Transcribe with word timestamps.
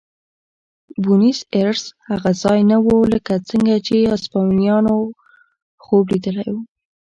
بونیس 1.03 1.39
ایرس 1.53 1.83
هغه 2.09 2.31
ځای 2.41 2.59
نه 2.71 2.77
و 2.83 2.87
لکه 3.13 3.33
څنګه 3.49 3.75
چې 3.85 3.95
هسپانویانو 4.13 4.95
خوب 5.83 6.05
لیدلی. 6.13 6.53